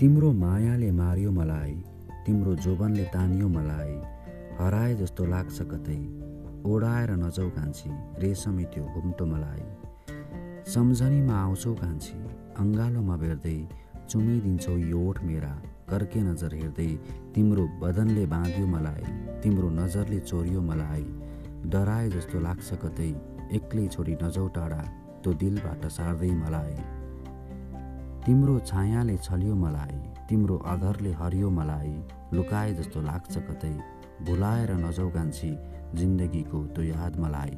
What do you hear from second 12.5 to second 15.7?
अङ्गालोमा भेट्दै चुमिदिन्छौ यो ओठ मेरा